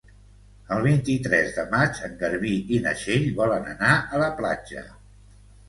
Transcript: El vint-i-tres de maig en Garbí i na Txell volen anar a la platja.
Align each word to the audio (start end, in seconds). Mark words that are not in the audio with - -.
El 0.75 0.79
vint-i-tres 0.87 1.51
de 1.57 1.65
maig 1.75 2.01
en 2.09 2.17
Garbí 2.23 2.55
i 2.77 2.81
na 2.87 2.95
Txell 3.03 3.29
volen 3.43 3.71
anar 3.77 3.95
a 4.01 4.25
la 4.25 4.33
platja. 4.43 4.87